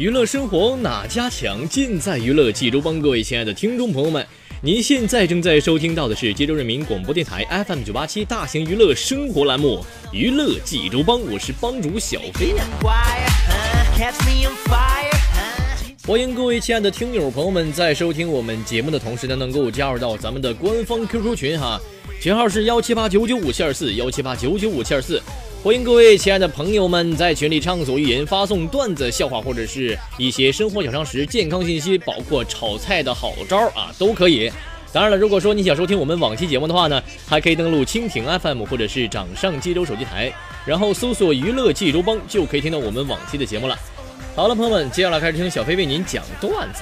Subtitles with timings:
[0.00, 1.68] 娱乐生活哪家强？
[1.68, 2.98] 尽在娱乐济州帮。
[3.02, 4.26] 各位亲爱的听众朋友们，
[4.62, 12.54] 您现在正在收听到的是济州人民广播电台 FM 九八七大型娱乐生活栏目《娱乐济州帮》，我是帮主小飞。
[16.06, 21.78] 欢迎各位亲爱的听友朋友们，在收听我们节目的同时呢，能够加入到咱们的官方 QQ 群哈，
[22.18, 25.20] 群号是幺七八九九五七二四幺七八九九五七二四。
[25.62, 34.50] 欢迎各位亲爱的朋友们在群里畅所欲言，发送段子、笑话或者是一些生活小常识、健康信息，包括炒菜的好招啊，都可以。
[34.90, 40.32] 当然了，如果说你想收听我们往期节目的话呢，还可以登录蜻蜓 FM 或者是掌上济州手机台，
[40.64, 43.78] 然后搜索“娱乐济州帮”，就可以听到我们往期的节目了。
[44.34, 46.80] 好了，朋友们，接下来开始听小飞为您讲段子。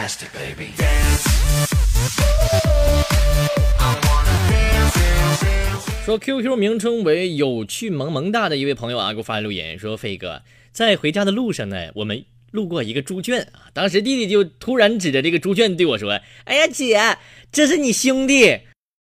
[6.04, 17.18] 说 QQ 名称为有趣萌萌哒的一位朋友啊，给我发来留言说：“飞哥，在回家的路上呢，我们路过一个猪圈啊，当时弟弟就突然指着这个猪圈对我说：‘哎呀，姐，
[17.52, 18.60] 这是你兄弟。’”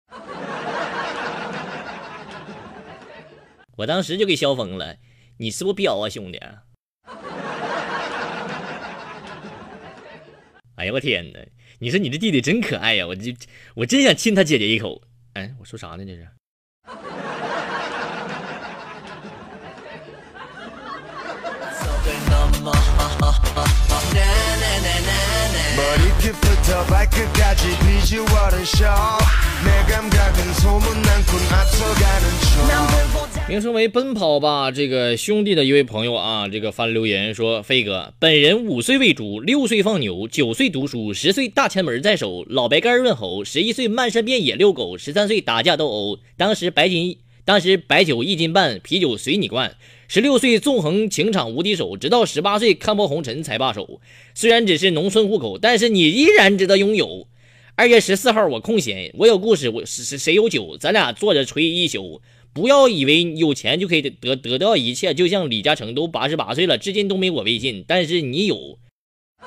[3.76, 4.96] 我当时就给笑疯了，
[5.38, 6.40] 你是不是彪啊，兄弟？
[10.86, 11.40] 哎呀，我天哪！
[11.80, 13.32] 你说你这弟弟真可爱呀，我就
[13.74, 15.02] 我真想亲他姐姐一口。
[15.32, 16.04] 哎，我说啥呢？
[16.04, 16.28] 这是。
[33.46, 49.76] 名称为“奔跑吧”这个兄弟的一位朋友啊，这个发留言说：“飞哥，本人五岁喂猪，六岁放牛，九岁读书，十岁大前门在手，老白干润喉，十一岁漫山遍野遛狗，十三岁打架斗殴，当时白金，当时白酒一斤半，啤酒随你灌。”
[50.08, 54.00] 十六岁纵横情场无敌手，直到十八岁看破红尘才罢手。
[54.34, 57.26] 虽然只是农村户口，但是你依然值得拥有。
[57.74, 62.22] 二月十四号我空闲，我有故事，我谁谁谁有酒，咱俩坐着吹一宿。
[62.52, 68.78] 不要以为有钱就可以得得到一切，就像李嘉诚都八十八岁了，至今都没我微信，但是你有，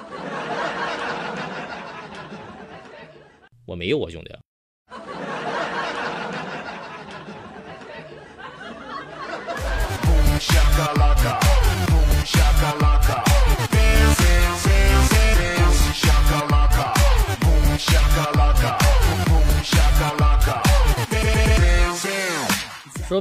[3.66, 4.30] 我没有啊，兄弟。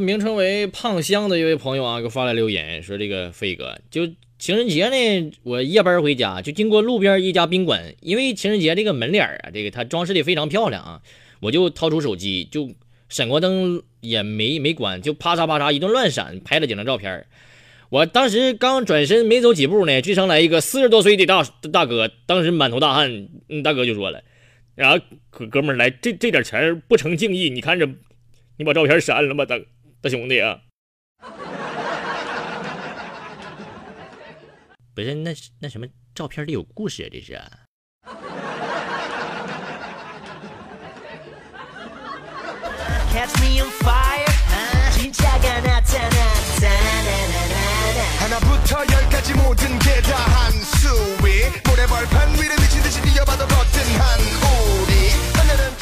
[0.00, 4.06] 名称为胖香的一位朋友啊，给我发来留言说：“这个飞哥，就
[4.38, 11.02] 情人节呢，我夜班回家，就经过路边一家宾馆，因为情人节这个门脸啊，这个它装饰的非常漂亮啊，
[11.40, 12.70] 我就掏出手机，就
[13.08, 17.26] 闪光灯也没没关，就啪嚓啪嚓一顿乱闪，拍了几张照片。
[17.90, 21.42] 我当时刚转身没走几步呢，追上来一个四十多岁的大
[21.72, 24.22] 大哥，当时满头大汗，嗯，大哥就说了：，
[24.76, 25.00] 啊，
[25.30, 27.88] 哥哥们来，这这点钱不成敬意，你看着，
[28.58, 29.64] 你把照片删了吧，大哥。”
[30.00, 30.60] 大兄弟啊，
[34.94, 37.36] 不是那那什么照片里有故事啊，这是。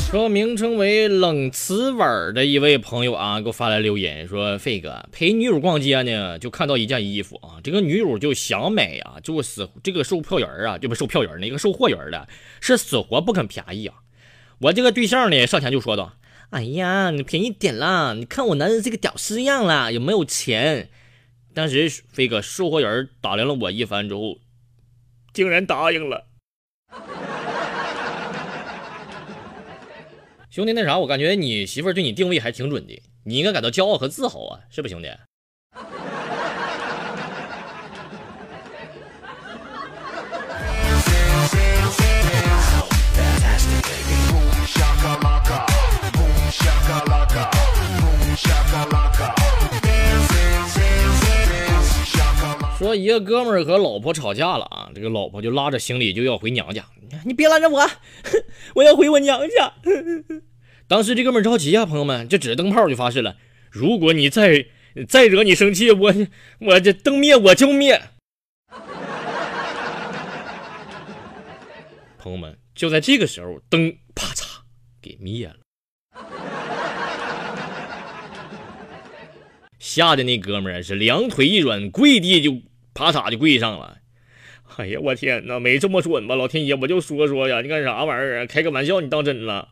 [0.08, 12.28] 说名称为冷瓷碗的一位朋友啊，给我发来留言说：“飞哥陪女友逛街呢，就看到一件衣服啊，这个女友就想买呀，就死这个售票员啊，就不售票员那个售货员的，
[12.60, 13.96] 是死活不肯便宜啊。
[14.60, 16.12] 我这个对象呢，上前就说道：
[16.50, 18.14] 哎呀，你便宜点啦！
[18.14, 20.88] 你看我男人这个屌丝样啦，有没有钱？
[21.52, 24.38] 当时飞哥售货员打量了我一番之后，
[25.34, 26.26] 竟然答应了。
[30.56, 35.08] 兄弟，那啥，我感觉你媳妇儿对你定位还挺准的，你应该感到骄傲和自豪啊，是不，兄弟？
[52.96, 56.84] 一个哥们儿和老婆吵架了啊，这个老婆就拉着行李就要回娘家。
[57.24, 57.88] 你别拦着我，
[58.74, 59.72] 我要回我娘家。
[60.88, 63.36] 当时这哥们儿着急啊，朋友们，就指着灯泡就发誓了：
[63.70, 64.66] 如果你再
[65.08, 66.14] 再惹你生气，我
[66.60, 68.00] 我这灯灭我就灭。
[72.18, 74.44] 朋友们，就在这个时候，灯啪嚓
[75.00, 75.56] 给灭了，
[79.78, 82.60] 吓得那哥们儿是两腿一软，跪地就
[82.96, 83.98] 啪嚓就跪上了。
[84.78, 86.34] 哎呀，我天哪，没这么准吧？
[86.34, 88.46] 老天爷，我就说说呀，你干啥玩意儿啊？
[88.46, 89.68] 开个玩笑，你当真了？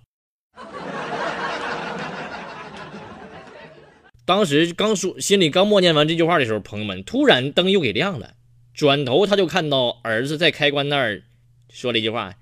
[4.27, 8.35] 当时刚说，心里刚默念完这句话的时候，朋友们，突然灯又给亮了，
[8.73, 11.23] 转头他就看到儿子在开关那儿
[11.71, 12.35] 说了一句话：“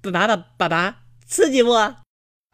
[0.00, 0.96] 爸爸，爸爸爸，
[1.26, 1.72] 刺激不？”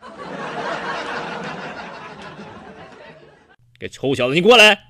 [3.78, 4.85] 给臭小子，你过来！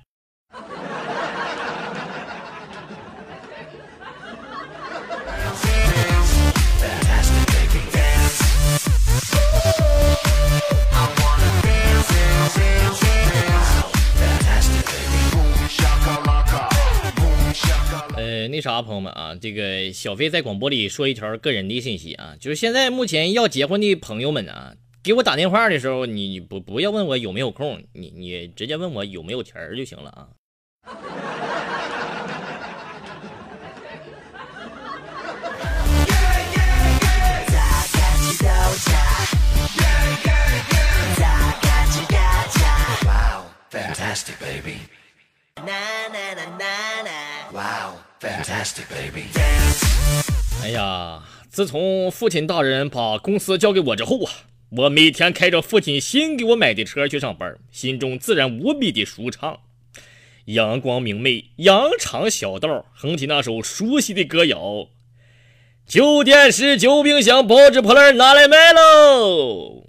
[18.77, 30.29] 啊，朋友们啊，这个小飞在广播里说一条个人的信息啊，就是现在目前要结婚的朋友们啊，给我打电话的时候，你不不要问我有没有空，你你直接问我有没有钱就行了啊。
[50.63, 54.33] 哎呀，自从父亲大人把公司交给我之后啊，
[54.71, 59.61] 我每天开着父亲新给我买的车去上班，心中自然无比的舒畅。
[60.47, 64.89] 阳光明媚，羊肠小道，哼起那首熟悉的歌谣
[65.89, 69.85] ：“旧电视、旧冰箱、报纸破烂拿来卖喽。”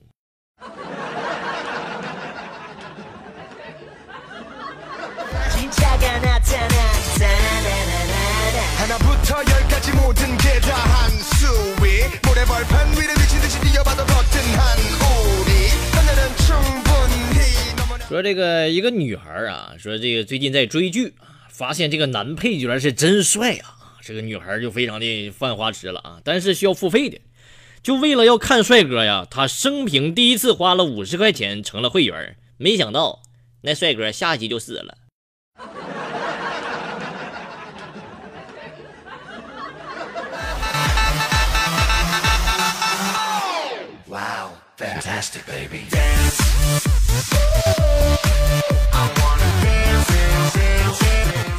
[18.07, 27.19] 说这个一个女孩啊，说这个最近在追剧啊，发现这个男配角是真帅啊，这个女孩就非常的犯花痴了啊，但是需要付费的，
[27.83, 33.21] 就为了要看帅哥呀，她生平第一次花了五十块钱成了会员，没想到
[33.61, 34.97] 那帅哥下集就死了。
[44.77, 46.37] Fantastic baby dance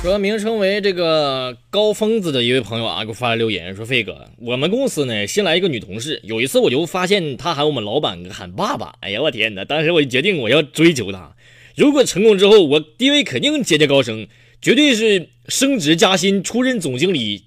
[0.01, 9.65] 说名称为这个高疯子的一位朋友啊，给我发来留言说：“飞哥，我们公司呢新来一个女同事，有一次我就发现她喊我们老板喊爸爸，哎呀我天哪！
[9.65, 11.35] 当时我就决定我要追求她，
[11.75, 14.29] 如果成功之后，我地位肯定节节高升，
[14.63, 17.47] 绝对是升职加薪，出任总经理，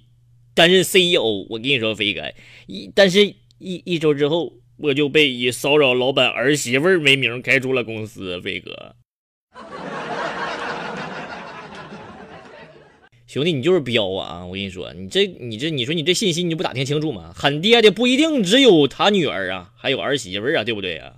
[0.54, 1.46] 担任 CEO。
[1.48, 2.30] 我跟你说，飞哥，
[2.66, 3.34] 一但是一
[3.86, 8.94] 一周之后。”我就被以骚扰老板儿媳妇儿为名开除了公司，飞哥，
[13.26, 14.44] 兄弟，你就是彪啊！
[14.44, 17.32] 我跟你说，你这你这你说你这信息你不打听清楚吗？
[17.34, 21.12] 喊爹的不一定只有他女儿啊，还有儿媳妇儿啊，对不对啊？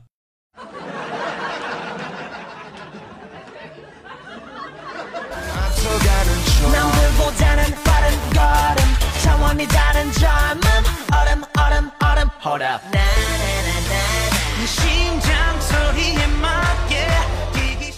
[12.45, 12.83] Hold up.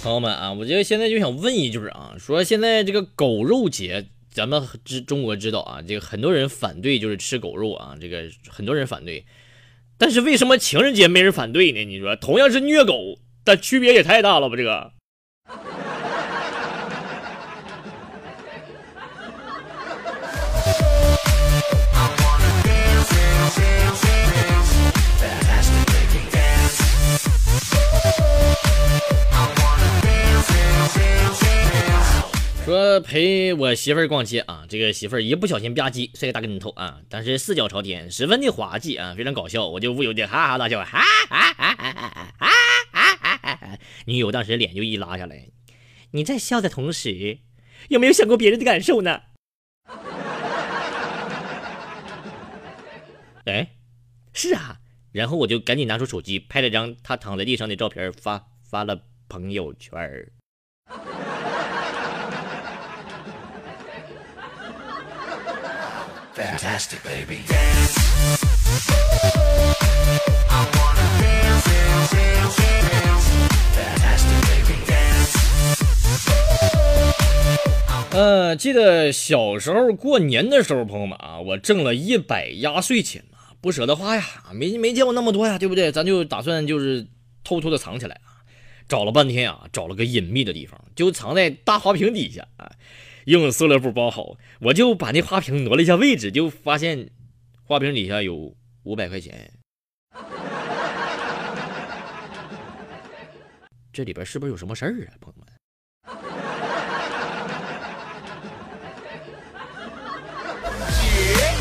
[0.05, 9.27] 朋友们啊，我觉得现在就想问一句啊，说现在这个狗肉节，咱们知中国知道啊，这个很多人反对就是吃狗肉啊，这个很多人反对，
[9.99, 11.85] 但是为什么情人节没人反对呢？
[11.85, 14.55] 你说同样是虐狗，但区别也太大了吧？
[14.55, 14.93] 这个。
[32.67, 42.11] 说陪我媳妇儿逛街啊，这个媳妇儿一不小心吧唧摔个大跟头啊，当时四脚朝天，十分的滑稽啊，非常搞笑，我就不由得哈哈大笑，哈哈哈哈哈
[42.91, 43.79] 哈哈哈！
[44.07, 45.47] 女友当时脸就一拉下来，
[46.11, 47.39] 你在笑的同时，
[47.89, 49.21] 有没有想过别人的感受呢？
[53.45, 53.77] 哎，
[54.33, 54.81] 是啊，
[55.13, 60.33] 然后我就赶紧拿出手机拍了张她躺在地上的照片，发发了朋友圈儿。
[66.37, 67.39] Fantastic baby.
[73.73, 74.77] Fantastic, baby.
[78.11, 85.91] 呃，记得小时候过年的时候，朋友们啊，我挣了一百压岁钱啊，不舍得花呀，没没见过那么多呀，对不对？
[85.91, 87.07] 咱就打算就是
[87.45, 88.45] 偷偷的藏起来啊，
[88.87, 92.71] 找了半天啊，找了个隐秘的地方，就藏在大花瓶底下啊。
[93.27, 97.11] 用塑料布包好，我就把那花瓶挪了一下位置，就发现
[97.65, 98.55] 花瓶底下有
[98.85, 99.53] 五百块钱。
[103.93, 105.47] 这里边是不是有什么事儿啊，朋友们？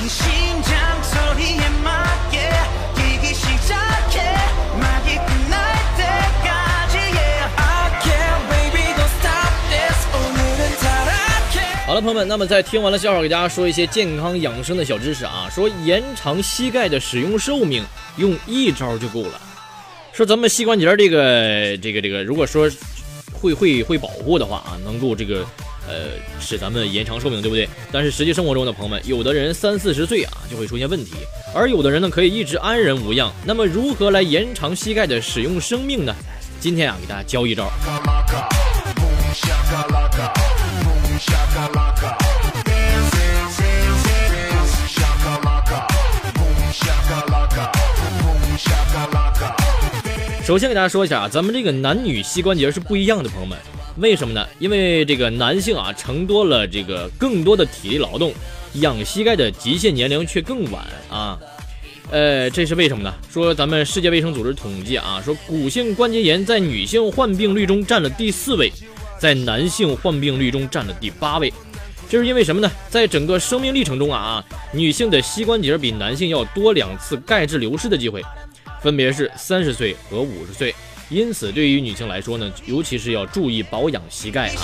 [0.07, 0.34] 好
[11.95, 15.49] 了，朋友们，那么在听完了笑话，给大家说一些健康养生的小知识啊。
[15.49, 17.85] 说延长膝盖的使用寿命，
[18.17, 19.39] 用一招就够了。
[20.11, 22.69] 说咱们膝关节这个这个这个，如果说
[23.31, 25.45] 会会会保护的话啊，能够这个
[25.87, 26.09] 呃
[26.41, 27.65] 使咱们延长寿命，对不对？
[27.93, 31.13] 但是实际生活中的朋友们，有的人三四十岁啊就会出现问题，
[31.53, 33.31] 而有的人呢可以一直安然无恙。
[33.45, 36.13] 那么如何来延长膝盖的使用生命呢？
[36.59, 37.71] 今天啊，给大家教一招。
[50.45, 53.57] 首先给大家说一下啊，咱们这个男女膝关节是不一样的，朋友们，
[53.97, 54.47] 为什么呢？
[54.59, 58.31] 因为这个男性啊承多了这个更多的体力劳动，
[58.73, 61.39] 养膝盖的极限年龄却更晚啊。
[62.11, 63.11] 呃，这是为什么呢？
[63.27, 68.71] 说咱们世界卫生组织统计啊，说骨性关节炎在女性患病率中占了第四位，
[69.19, 71.51] 在男性患病率中占了第八位。
[72.07, 72.71] 这是因为什么呢？
[72.87, 78.21] 在整个生命历程中啊啊，女性的膝关节比男性要多两次钙质流失的机会。
[78.85, 80.71] 分别是三十岁和五十岁，
[81.09, 84.61] 因此对于女性来说呢，尤其是要注意保养膝盖啊。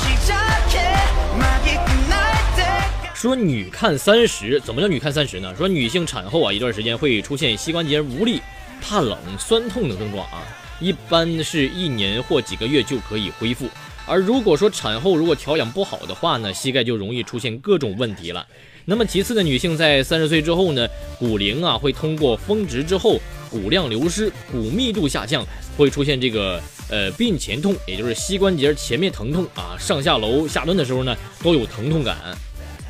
[3.16, 5.52] 说女看三十，怎么叫女看三十呢？
[5.58, 8.40] 说女性产后啊一段时间会出现膝关节无力、
[8.80, 10.44] 怕冷、酸痛等症状啊，
[10.80, 13.68] 一般是一年或几个月就可以恢复。
[14.06, 18.46] 而如果说产后如果调养不好的话呢，膝盖就容易出现各种问题了。
[18.86, 20.88] 那么其次呢，女性在三十岁之后呢，
[21.18, 23.20] 骨龄啊会通过峰值之后。
[23.52, 25.46] 骨量流失，骨密度下降，
[25.78, 29.76] 会出现这个呃髌前痛，也就是膝关节前面疼痛啊。
[29.78, 32.18] 上下楼下蹲的时候呢，都有疼痛感。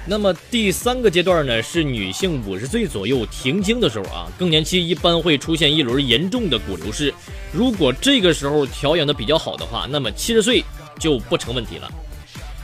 [0.08, 7.14] 那么第三个阶段呢，是女性五十岁左右停经的时候啊，更年期一般会出现一轮严重的骨流失。
[7.52, 10.64] 如果这个时候调养的比较好的话，那么七十岁
[11.00, 11.92] 就不成问题了。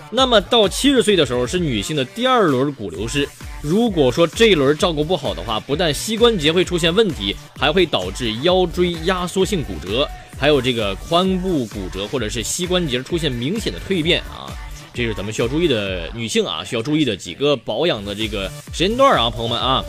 [0.09, 3.27] 那么到七十岁的时候是女性的第二轮骨流失。
[3.67, 10.07] 如果说这一轮照顾不好的话，不但膝关节会出现问题，还会导致腰椎压缩性骨折，
[10.39, 14.47] 还有这个髋部骨折，或者是膝关节出现明显的蜕变啊，
[14.93, 19.83] 这是咱们需要注意的女性啊需要注意的几个保养的这个时间段啊，朋友们啊。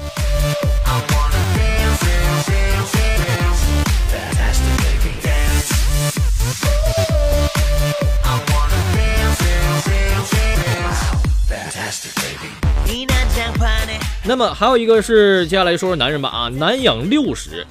[14.29, 17.67] 那么还有一个是，接下来说说男人吧啊，男养六十。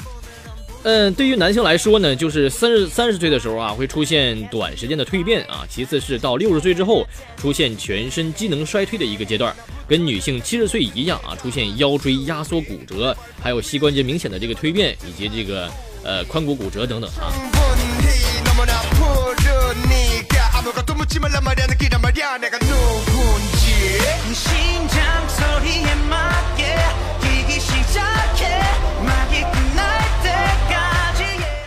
[0.82, 5.64] 嗯，对于男性来说呢，就是三十三十岁的时候啊，会出现短时间的蜕变啊。
[5.70, 7.06] 其次是到六十岁之后，
[7.40, 9.56] 出现全身机能衰退的一个阶段，
[9.88, 15.70] 跟女性七十岁一样啊，出现腰椎压缩骨折，还有膝关节明显的这个蜕变，以及这个
[16.04, 17.30] 呃髋骨骨折等等啊。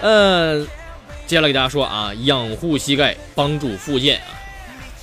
[0.01, 0.65] 呃，
[1.27, 4.33] 接下来给大家说啊，养护膝盖，帮助复健啊，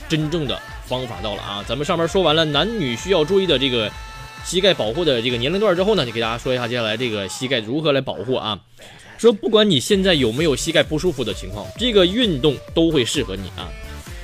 [0.09, 1.63] 真正的方法到了啊。
[1.67, 3.91] 咱们上面说完了男女需要注意的这个
[4.43, 8.59] 膝盖保护的这个年龄段之后呢，就给大家说一下接下来这个膝盖如何来保护啊。
[9.17, 13.69] 说不管你现在有没有膝盖不舒服的情况，这个运动都会适合你啊。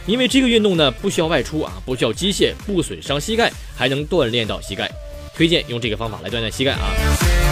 [0.06, 4.92] 因为这个运动呢不需要外出啊，不需要机械，不损伤膝盖，还能锻炼到膝盖。
[5.36, 7.43] 推荐用这个方法来锻炼膝盖啊。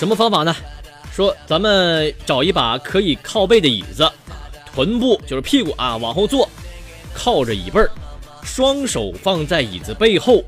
[0.00, 0.56] 什么方法呢？
[1.14, 4.10] 说咱们找一把可以靠背的椅子，
[4.74, 6.48] 臀部就是屁股啊往后坐，
[7.12, 7.90] 靠着椅背儿，
[8.42, 10.42] 双手放在椅子背后，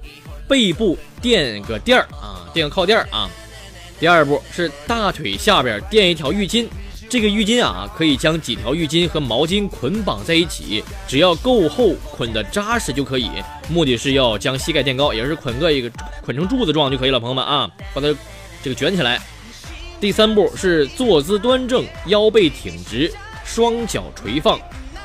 [0.49, 3.29] 背部垫个垫儿啊，垫个靠垫儿啊。
[4.01, 6.67] 第二步是大腿下边垫一条浴巾，
[7.11, 13.31] 这个浴巾啊可以将几条浴巾和毛巾捆绑在一起，只要够厚，捆得扎实就可以。
[13.69, 15.91] 目的是要将膝盖垫高，也是捆个一个
[16.25, 18.09] 捆成柱子状就可以了，朋友们啊，把它
[18.63, 19.21] 这个卷起来。
[20.03, 23.09] 第三步是坐姿端正，腰背挺直，
[23.45, 24.59] 双脚垂放，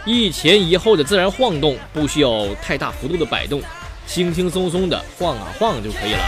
[0.05, 3.61] 一前一后的自然晃动，不需要太大幅度的摆动，
[4.07, 6.19] 轻轻松松的晃啊晃就可以了。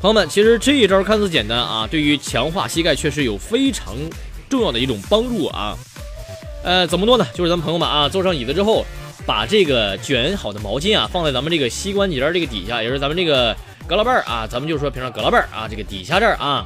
[0.00, 3.96] 朋友们，其实这一招看似简单啊，对于强化膝盖确实有非常
[4.52, 5.76] 重要的一种帮助啊。
[6.62, 7.26] 呃，怎么做呢？
[7.34, 8.84] 就是咱们朋友们啊，坐上椅子之后，
[9.26, 13.52] 把这个卷好的毛巾啊放在咱们这个膝关节这个底下，也是咱们这个
[13.88, 16.64] 胳肋绊啊，咱们就说平常胳肋绊啊，这个底下这儿啊。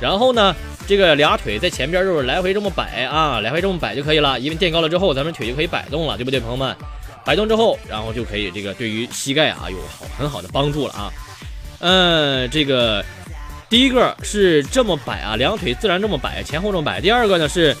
[0.00, 0.54] 然后呢，
[0.88, 4.40] 这个俩腿在前边就是来回这么摆啊，来回这么摆就可以了。
[4.40, 6.74] 因为垫高了之后，咱们腿就可以摆动了，对不对，朋友们？
[7.24, 11.12] 摆动之后，然后就可以这个对于膝盖啊有好很好的帮助了啊。
[11.80, 13.04] 嗯，这个
[13.68, 17.00] 第一个是这么摆啊，两腿自然这么摆，前后这么摆。
[17.00, 17.76] 第二个呢是，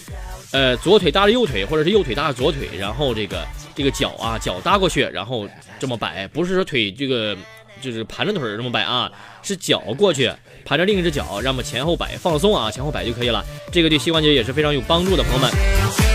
[0.50, 7.36] 呃，左腿搭着右腿，或者是右腿搭着左腿，然后这个这个脚啊脚搭过去，然后这么摆，不是说腿这个
[7.80, 9.08] 就是盘着腿这么摆啊，
[9.42, 10.28] 是脚过去
[10.64, 13.44] 盘着另一只脚，让我们前后摆放松啊，前后摆就可以了。
[13.70, 16.05] 这个对膝关节也是非常有帮助的，朋友们。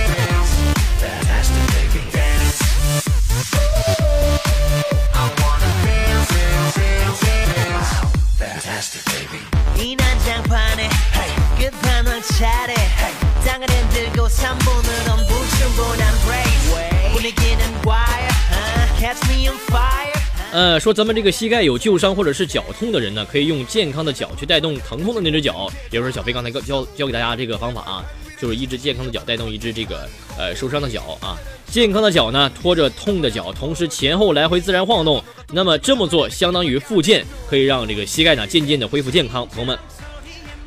[20.51, 25.71] 呃，说咱们这个膝盖有旧伤或者是脚痛的人呢，可以用健康的脚去带动疼痛的那只脚。
[25.89, 28.03] 比如说小飞刚才教教给大家这个方法啊，
[28.37, 31.37] 就是一只健康的脚带动一只这个呃受伤的脚啊。
[31.67, 35.23] 健康的脚呢拖着痛的脚，同时前后来回自然晃动。
[35.53, 39.47] 那么这么做相当于复健，可以让这个膝盖呢渐渐的恢复健康。
[39.47, 39.79] 朋友们，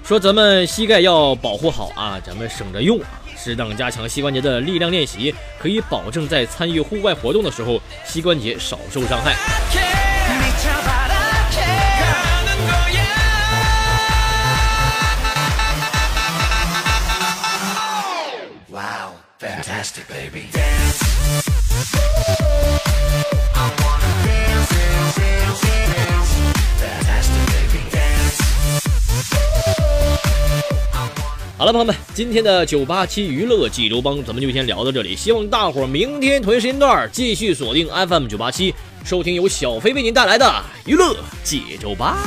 [0.03, 3.21] 说咱们膝盖要保护好啊，咱们省着用啊。
[3.45, 9.35] 适当加强膝关节的力量练习，可以保证在参与户外活动的时候，膝关节少受伤害。
[31.65, 35.17] 好了，朋友们，今天的九八七娱乐济州帮咱们就先聊到这里。
[35.17, 42.19] 希望大伙儿明天同一时间段继续锁定 FM 九八七，收听由小飞为您带来的娱乐济州帮。